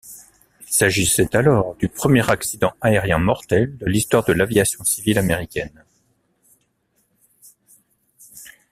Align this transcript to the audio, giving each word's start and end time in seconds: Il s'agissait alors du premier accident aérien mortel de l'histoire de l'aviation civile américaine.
Il 0.61 0.65
s'agissait 0.73 1.35
alors 1.35 1.75
du 1.75 1.87
premier 1.87 2.27
accident 2.31 2.73
aérien 2.81 3.19
mortel 3.19 3.77
de 3.77 3.85
l'histoire 3.85 4.23
de 4.25 4.33
l'aviation 4.33 4.83
civile 4.83 5.19
américaine. 5.19 5.85